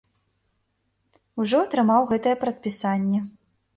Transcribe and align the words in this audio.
Ужо 1.43 1.57
атрымаў 1.65 2.01
гэтае 2.13 2.35
прадпісанне. 2.45 3.19